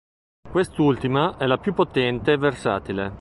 Quest'ultima 0.49 1.37
è 1.37 1.45
la 1.45 1.59
più 1.59 1.75
potente 1.75 2.31
e 2.31 2.37
versatile. 2.37 3.09